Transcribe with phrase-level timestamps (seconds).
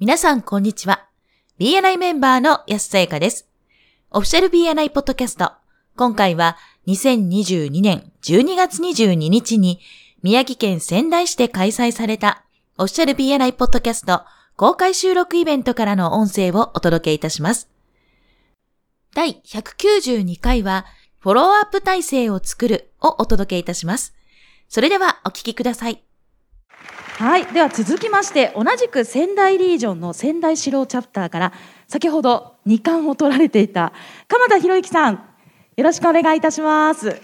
[0.00, 1.06] 皆さん、こんにちは。
[1.58, 3.46] BNI メンバーの安さやかです。
[4.10, 5.52] オフィシャル BNI ポッドキャスト。
[5.94, 6.56] 今回は
[6.86, 9.78] 2022年12月22日に
[10.22, 12.46] 宮城県仙台市で開催された
[12.78, 14.22] オフィシャル BNI ポッドキャスト
[14.56, 17.68] 公開収録イベントからの音声をお届けいたします。
[19.14, 20.86] 第192回は
[21.18, 24.14] フォローアップ体制を作るをお届けいたします。
[24.66, 26.02] それではお聞きください。
[27.20, 31.52] はい、では続きまして同じく仙台リージョンの仙台四郎チャプターから
[31.86, 33.92] 先ほど2冠を取られていた
[34.26, 35.22] 鎌田博之さん
[35.76, 37.20] よろしくお願いいたします。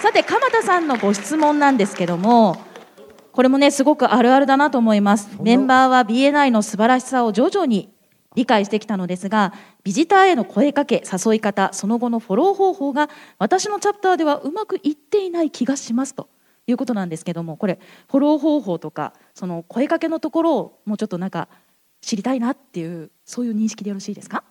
[0.00, 2.56] さて鎌田さんのご質問なんですけども
[3.32, 5.28] これもねすごくあるあるだなと思います。
[5.42, 7.92] メンバーは BNI の素晴らしさを徐々に
[8.36, 16.28] 理解してきたのですがビジターへの声かけ誘い方その後のフォロー方法が私のチャプターではうまくいっていない気がしますと
[16.70, 21.48] いうことなんですけどもこれフォロー方法とかその声かけのところをもうちょっとなんか
[22.00, 24.44] 知りたいなっていうそういう認識でよろしいですか？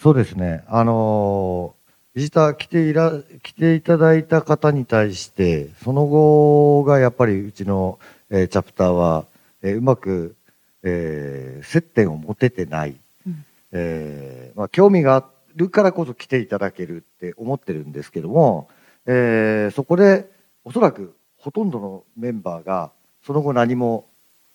[0.00, 0.64] そうですね。
[0.68, 1.78] あのー
[2.14, 3.12] ビジター来ていら、
[3.44, 9.26] 来ていただいた方に対して、その後がやっぱりうちの、えーチャプターは、
[9.62, 10.34] えーうまく、
[10.82, 12.96] えー接点を持ててない。
[13.24, 18.68] うんえーまあ、興味があるからこそ来ていただけるって思ってるんですけども、
[19.06, 20.28] えーそこで
[20.64, 22.90] おそらくほとんどのメンバーが
[23.26, 24.04] その後何も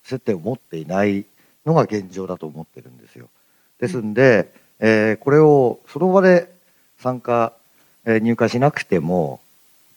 [0.03, 1.25] 接点を持っていない
[1.65, 3.29] のが現状だと思ってるんですよ。
[3.79, 6.51] ですんで、えーこれをその場で
[6.99, 7.53] 参加、
[8.05, 9.39] えー入会しなくても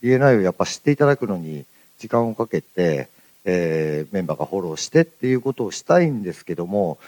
[0.02, 1.64] BNI をやっぱ知っていただくのに
[1.98, 3.08] 時間をかけて、
[3.44, 6.98] えーメンバーがフォローしてっていうことをしたいんですけども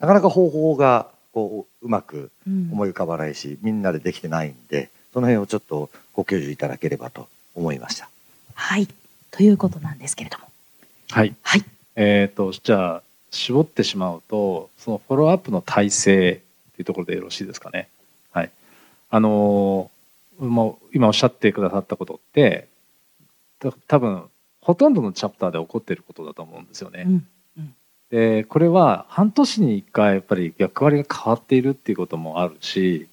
[0.00, 8.08] なかなか方法がこううまくうん思い浮かばないし、みんなでできてないんでその辺をちょっとご教授いただければと思いました。
[8.54, 8.88] はい
[9.30, 10.44] ということなんですけれども
[11.10, 11.34] はい。
[11.42, 11.64] はい
[11.96, 16.32] えっ、と、じゃあ、絞ってしまうと、そのフォローアップの体制
[16.72, 17.88] っていうところでよろしいですかね。
[18.30, 18.50] はい。
[19.10, 19.98] あのー
[20.38, 22.68] もう今おっしゃってくださったことって、
[23.58, 24.24] た多分、
[24.60, 27.04] ほとんどのチャプターで起こっていることだと思うんですよね。
[27.06, 27.26] うん
[28.10, 33.06] で、これは半年に一回やっぱり役割が変わっているっていうこともあるし、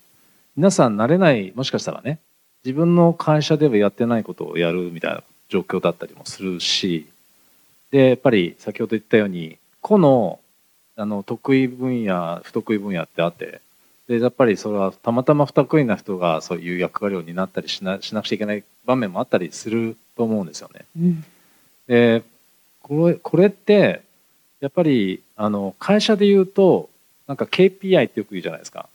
[0.56, 2.20] 皆さん慣れない、もしかしたらね、
[2.64, 7.08] 自分の会社ではやってないことをやるみたいな状況だったりもするし、
[7.92, 10.40] で、やっぱり先ほど言ったように、個の
[10.98, 13.62] あの得意分野、不得意分野ってあって、
[14.08, 20.86] で、やっぱりそれはたまたま不得意な人がそういう役割を担ったりしなしなくちゃいけない場面もあったりすると思うんですよね。
[20.98, 21.26] うん
[21.88, 22.24] で
[22.82, 24.02] これこれって
[24.60, 26.90] やっぱりあの会社で言うと
[27.28, 28.88] なんか KPI ってよく言うじゃないですか。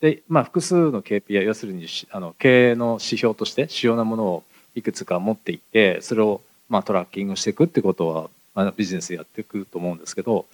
[0.00, 4.44] で、まあ、複数の KPI 要するにしあの経営の指標として主要なものを
[4.74, 10.46] いくつか持っていってそれをまあトラッキングしていくってことは、まあ、ビジネスでやっていくと思うんですけど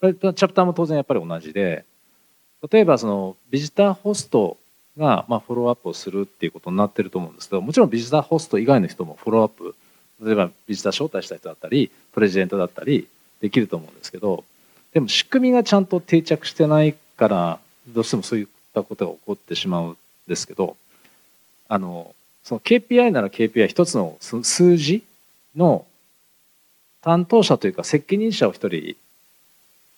[0.00, 1.84] チャプターも当然やっぱり同じで
[2.70, 4.56] 例えばそのビジターホスト
[4.98, 9.74] がまあフォローアップをするっていうことになってると思うんですけどもちろんビジターホスト以外の人もフォローアップ
[10.22, 13.08] 例えばビジター招待した人だったりプレジデントだったり
[13.40, 14.44] できると思うんですけど
[14.92, 17.58] でも仕組みがちゃんと定着してないから
[17.88, 19.96] どうしてもそういったことが起こってしまうん
[20.28, 20.76] ですけど
[21.68, 25.04] あのその KPI なら KPI 一つの数数字
[25.56, 25.86] の
[27.02, 28.96] 担当者というか責任者を一人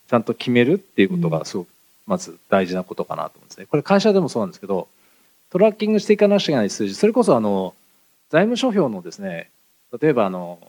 [0.07, 1.67] ちゃんと決めるっていうことがすごく
[2.05, 3.65] まず大事なことかなと思うんですね。
[3.65, 4.87] これ会社でもそうなんですけど
[5.49, 7.73] トラッキングしていかなくちゃいけない数字それこそあの
[8.29, 9.49] 財務諸表のですね
[9.99, 10.59] 例えばあの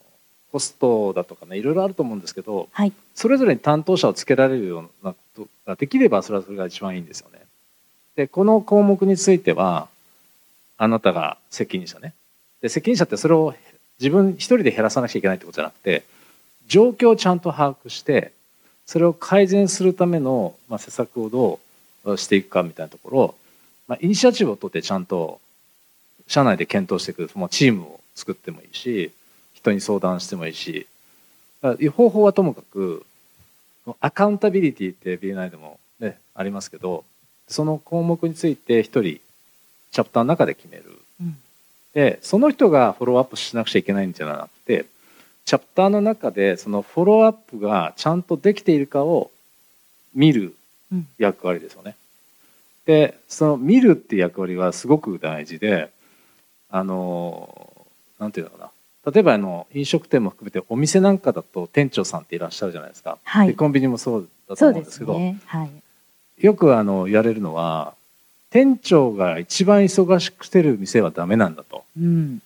[0.52, 7.40] コストだとかねいろいろあると思うんですけどはいそれぞれに担当者をつけられるようなことができればそれはそれが一番いいんですよね。
[8.14, 9.88] でこの項目については
[10.78, 12.14] あなたが責任者ね。
[12.60, 13.54] で責任者ってそれを
[13.98, 16.04] 自分一人で減らさなきゃいけないってことじゃなくて
[16.66, 18.32] 状況をちゃんと把握して
[18.84, 21.60] それを改善するための、まあ、施策をど
[22.04, 23.34] うしていくかみたいなところを、
[23.88, 25.40] まあ、イニシアチブを取ってちゃんと
[26.26, 29.12] 社内で検討していく、まあ、チームを作ってもいいし
[29.54, 30.86] 人に相談してもいいし
[31.94, 33.04] 方法はともかく
[34.00, 37.04] アカウンタビリティって BNI でも、ね、ありますけど
[37.48, 39.20] その項目について一人
[39.96, 40.84] チャプターの中で決める。
[41.22, 41.38] うん
[41.94, 44.84] でその人がフォローアップしなくちゃいけないんじゃなくて
[45.46, 49.30] チャプターの中でそのフォローアップがちゃんとできているかを
[50.14, 50.54] 見る
[50.92, 51.96] うん役割ですよね。
[52.84, 55.90] でその見るっていう役割はすごく大事で
[56.68, 57.72] あの
[58.18, 58.70] なんていうのか
[59.06, 63.16] な例えばあの飲食店も含めてお店なんかだと店長さんっていらっしゃるじゃないですか。
[63.24, 65.70] はいでコンビニもそうだと思うんですけどすねはい
[66.44, 67.94] よくあの言われるのは
[68.50, 71.84] 店長が一番忙しくしてる店はダメなんだと。
[71.98, 72.42] うん。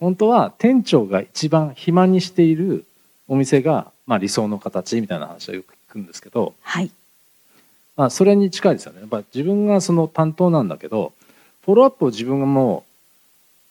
[0.00, 2.84] 本当は店長が一番暇にしている
[3.28, 6.90] お店がまあ、理想の形みたいな話はよく聞くんですけど、はい。
[7.96, 9.00] まあ、それに近いですよね。
[9.00, 11.12] やっぱ自分がその担当なんだけど
[11.64, 12.84] フォローアップを自分がも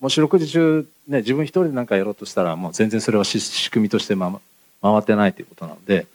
[0.02, 4.40] うもし四六時中、ね、自分一人で何かやろうとしたらもう全然それはし仕組みとして、ま、
[4.82, 6.06] 回ってないということなので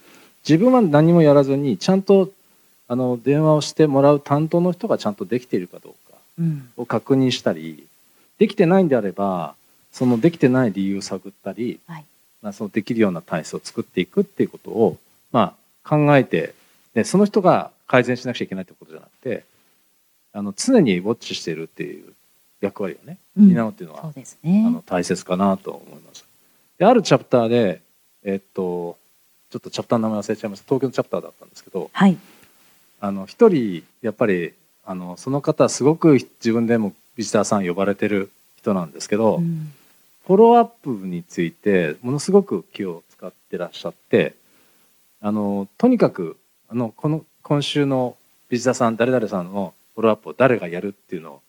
[0.47, 2.29] 自分は何もやらずにちゃんと
[2.91, 6.69] あの電話をしてもらう担当の人がちゃんとできているかどうかうん。
[6.75, 7.87] を確認したり
[8.37, 9.55] できてないんであれば
[9.93, 12.05] そのできてない理由を探ったり、はい
[12.41, 14.97] まあ、そのできるような体制を作っていくっていうことを、
[15.31, 15.55] ま
[15.85, 16.53] あ、考えて
[16.93, 19.45] でその人が改善しなくちゃいけないってことじゃなくて
[20.33, 22.13] あの常にウォッチしてるっていう
[22.59, 24.69] 役割をねうん担うっていうのは、そうですねあ。
[24.69, 26.25] の大切かなと思います。
[26.77, 27.81] であるチャプターで、
[28.23, 28.97] えっと、
[29.49, 32.17] ちょっとチャプターの名前忘れちゃいました東京のチャプターだったんですけどはい。
[33.01, 34.53] あの一人やっぱり
[34.85, 39.73] あのその方すごく自分でもビジターさん呼ばれてる人なんですけど、うん
[40.25, 44.35] フォローアップについてものすごく気を使ってらっしゃって
[45.19, 46.37] あのとにかく
[46.69, 48.15] あのこの今週の
[48.47, 51.41] ビジターさん誰々さんのフォローアップを誰がやるっていうの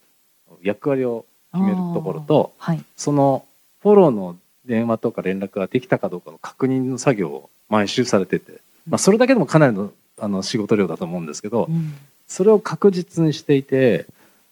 [0.51, 2.85] を役割を決めるところとはい。
[2.97, 3.45] その
[3.83, 11.95] フォローの電話とか連絡ができたかどうかの確認の作業を毎週されてて、まあ、それだけでもかなりのあの仕事量だと思うんですけど、うん
[12.29, 14.07] それを確実にしていて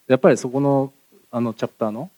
[0.07, 0.93] やっぱりそこの
[1.31, 2.11] あのチャプターの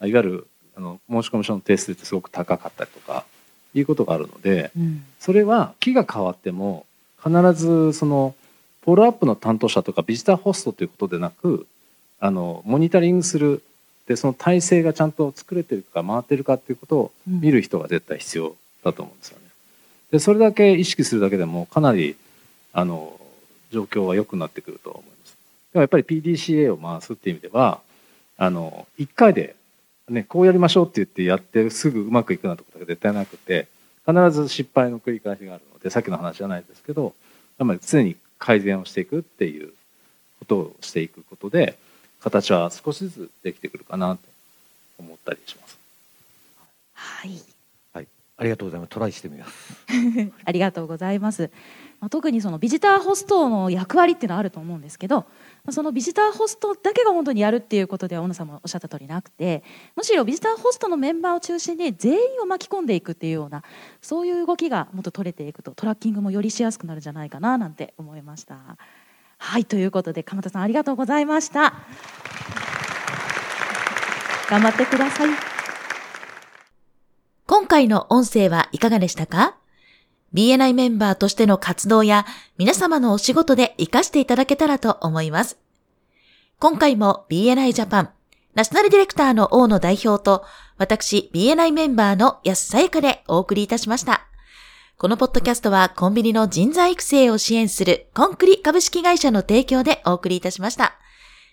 [0.00, 3.26] いわゆるあの申し込み書の定数ってすごく高かったりとか
[3.74, 5.04] いうことがあるのでうん。
[5.20, 6.86] それは木が変わっても
[7.22, 8.34] 必ずその
[8.82, 11.66] フォローアップの担当者とかビジターホストということでなく
[12.18, 13.62] あのモニタリングする
[14.06, 19.44] でその体制がちゃんと作れてるか回ってるかっていうことをうん見る人が絶対必要だと思うんですよね。
[20.12, 22.16] でそれだけ意識するだけでもかなり
[22.74, 23.18] あの
[23.70, 25.36] 状況は良くなってくると思います。
[25.72, 27.80] でもやっぱり PDCA を回すっていう意味では
[28.36, 29.56] あの1回で、
[30.08, 33.68] ね、こうやりましょうって言ってやってすぐうまくいくなってことが絶対なくて
[34.06, 37.14] 必ず失敗の繰り返しがあるのでさっきの話じゃないですけど
[37.58, 39.72] やっぱり常に改善をしていくっていう
[40.40, 41.78] ことをしていくことで
[42.20, 44.22] 形は少しずつできてくるかなと
[44.98, 45.78] 思ったりします。
[46.94, 47.53] はい。
[48.36, 48.90] ありがとうございます。
[48.90, 49.84] トライしてみます。
[50.44, 51.50] ありがとうございます。
[52.00, 55.24] まあ、特にそのビジターホストの役割っていうのはあると思うんですけど、ま
[55.68, 59.62] あそのビジターホストだけが本当にやるっていうことでは小野さんもおっしゃった通りなくて、
[59.94, 63.62] むしろビジターホストのメンバーを中心に全員を巻き込んでいくっていうような
[64.02, 68.58] そういう動きがもっと取れていくとトラッキングもよりしやすくなるんじゃないかななんて思いました。
[69.38, 71.72] はいということで鎌田さんありがとうございました。
[74.50, 75.53] 頑張ってください。
[77.46, 79.56] 今回の音声はいかがでしたか
[80.32, 82.26] ?BNI メンバーとしての活動や
[82.58, 85.58] 皆様のお仕事で活かしていただけたらと思います。
[86.58, 88.10] 今回も BNI ジャパン
[88.54, 90.44] ナショナルディレクターの大野代表と
[90.78, 94.26] 私 BNI メンバーの安さやかでお送りいたしました。
[94.96, 100.94] このポッドキャストはコンビニの人材育成を支援するコンクリ株式会社の提供でお送りいたしました。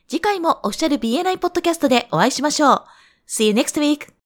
[0.07, 2.83] 次回もオフィシャル BNI ポッドキャストでお会いしましょう。
[3.27, 4.20] See you next week!